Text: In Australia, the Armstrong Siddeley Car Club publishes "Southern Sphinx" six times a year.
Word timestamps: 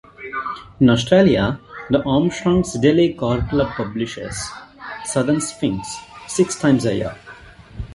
In 0.79 0.89
Australia, 0.89 1.59
the 1.91 2.03
Armstrong 2.07 2.63
Siddeley 2.63 3.15
Car 3.15 3.47
Club 3.49 3.67
publishes 3.75 4.49
"Southern 5.05 5.39
Sphinx" 5.39 5.95
six 6.27 6.55
times 6.59 6.87
a 6.87 6.95
year. 6.95 7.15